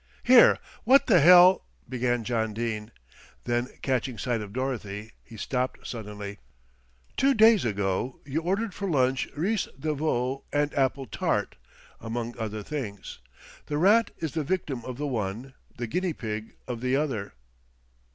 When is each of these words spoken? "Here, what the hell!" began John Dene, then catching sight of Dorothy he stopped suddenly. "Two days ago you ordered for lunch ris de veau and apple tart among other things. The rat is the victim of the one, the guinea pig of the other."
"Here, 0.23 0.57
what 0.83 1.05
the 1.05 1.19
hell!" 1.19 1.67
began 1.97 2.23
John 2.23 2.55
Dene, 2.55 2.89
then 3.43 3.67
catching 3.83 4.17
sight 4.17 4.41
of 4.41 4.51
Dorothy 4.51 5.11
he 5.23 5.37
stopped 5.37 5.85
suddenly. 5.85 6.39
"Two 7.17 7.35
days 7.35 7.63
ago 7.65 8.19
you 8.25 8.41
ordered 8.41 8.73
for 8.73 8.89
lunch 8.89 9.27
ris 9.35 9.65
de 9.79 9.93
veau 9.93 10.43
and 10.51 10.73
apple 10.73 11.05
tart 11.05 11.55
among 11.99 12.35
other 12.39 12.63
things. 12.63 13.19
The 13.67 13.77
rat 13.77 14.09
is 14.17 14.31
the 14.31 14.43
victim 14.43 14.83
of 14.85 14.97
the 14.97 15.05
one, 15.05 15.53
the 15.77 15.85
guinea 15.85 16.13
pig 16.13 16.55
of 16.67 16.81
the 16.81 16.95
other." 16.95 17.33